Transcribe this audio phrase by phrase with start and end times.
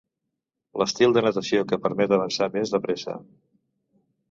[0.81, 3.17] L'estil de natació que permet avançar més de pressa.